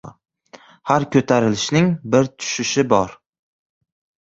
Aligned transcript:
•Har 0.93 1.05
ko‘tarilishning 1.17 1.93
bir 2.17 2.33
tushishi 2.37 2.91
bor. 2.99 3.19